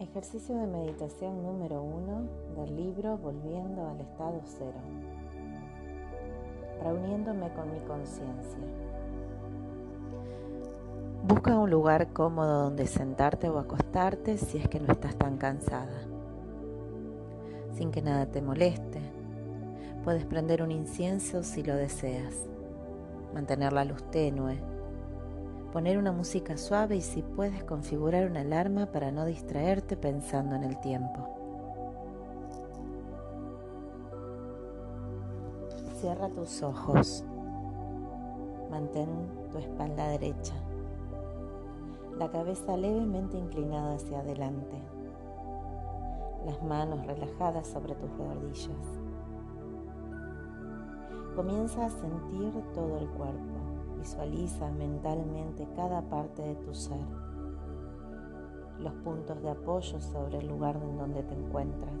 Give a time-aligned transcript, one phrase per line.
[0.00, 2.22] Ejercicio de meditación número uno
[2.56, 4.80] del libro Volviendo al estado cero.
[6.82, 8.58] Reuniéndome con mi conciencia.
[11.22, 16.00] Busca un lugar cómodo donde sentarte o acostarte si es que no estás tan cansada.
[17.74, 19.02] Sin que nada te moleste.
[20.02, 22.48] Puedes prender un incienso si lo deseas.
[23.34, 24.79] Mantener la luz tenue
[25.72, 30.64] poner una música suave y si puedes configurar una alarma para no distraerte pensando en
[30.64, 31.28] el tiempo.
[36.00, 37.24] Cierra tus ojos.
[38.70, 39.08] Mantén
[39.52, 40.54] tu espalda derecha.
[42.18, 44.76] La cabeza levemente inclinada hacia adelante.
[46.46, 49.00] Las manos relajadas sobre tus rodillas.
[51.36, 57.04] Comienza a sentir todo el cuerpo Visualiza mentalmente cada parte de tu ser,
[58.78, 62.00] los puntos de apoyo sobre el lugar en donde te encuentras.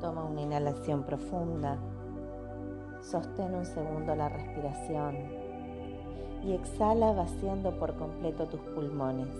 [0.00, 1.78] Toma una inhalación profunda,
[3.00, 5.16] sostén un segundo la respiración.
[6.44, 9.34] Y exhala vaciando por completo tus pulmones.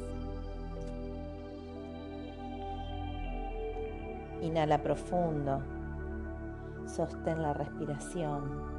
[4.42, 5.60] Inhala profundo,
[6.86, 8.73] sostén la respiración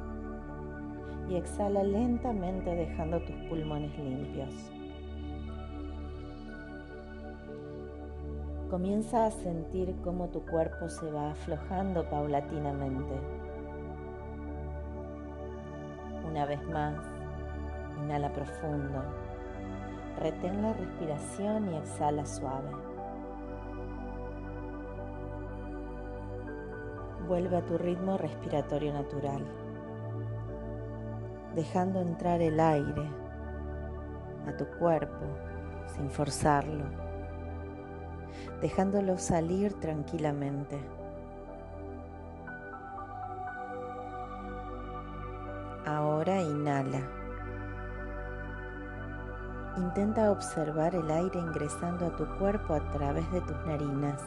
[1.28, 4.54] y exhala lentamente dejando tus pulmones limpios.
[8.70, 13.14] Comienza a sentir cómo tu cuerpo se va aflojando paulatinamente.
[16.28, 16.96] Una vez más,
[18.02, 19.02] inhala profundo,
[20.20, 22.70] retén la respiración y exhala suave.
[27.28, 29.65] Vuelve a tu ritmo respiratorio natural
[31.56, 33.10] dejando entrar el aire
[34.46, 35.24] a tu cuerpo
[35.86, 36.84] sin forzarlo,
[38.60, 40.78] dejándolo salir tranquilamente.
[45.86, 47.00] Ahora inhala.
[49.78, 54.22] Intenta observar el aire ingresando a tu cuerpo a través de tus narinas.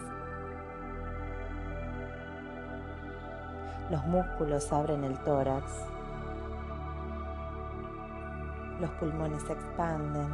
[3.92, 5.99] Los músculos abren el tórax
[8.80, 10.30] los pulmones se expanden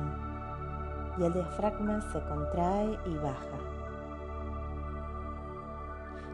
[1.17, 3.57] y el diafragma se contrae y baja.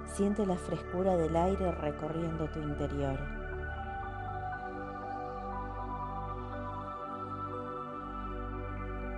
[0.06, 3.18] Siente la frescura del aire recorriendo tu interior.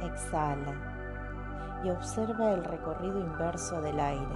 [0.02, 0.74] Exhala
[1.84, 4.36] y observa el recorrido inverso del aire.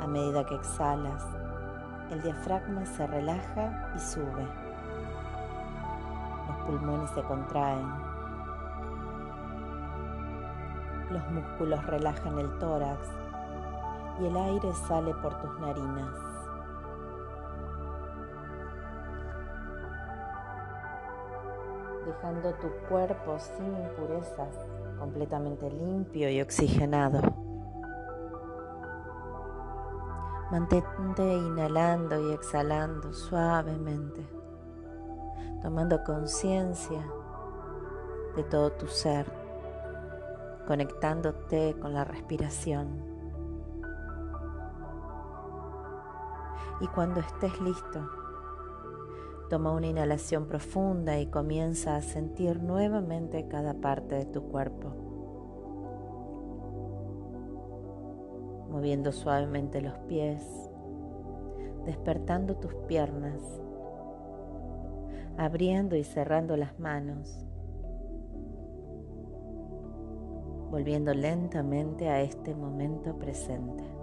[0.00, 1.24] A medida que exhalas,
[2.10, 4.71] el diafragma se relaja y sube
[6.62, 7.86] pulmones se contraen.
[11.10, 13.08] Los músculos relajan el tórax
[14.20, 16.14] y el aire sale por tus narinas.
[22.06, 24.56] Dejando tu cuerpo sin impurezas,
[24.98, 27.20] completamente limpio y oxigenado.
[30.50, 34.42] Mantente inhalando y exhalando suavemente
[35.62, 37.08] tomando conciencia
[38.34, 39.26] de todo tu ser,
[40.66, 43.12] conectándote con la respiración.
[46.80, 48.10] Y cuando estés listo,
[49.48, 54.88] toma una inhalación profunda y comienza a sentir nuevamente cada parte de tu cuerpo.
[58.68, 60.42] Moviendo suavemente los pies,
[61.84, 63.61] despertando tus piernas
[65.36, 67.46] abriendo y cerrando las manos,
[70.70, 74.01] volviendo lentamente a este momento presente.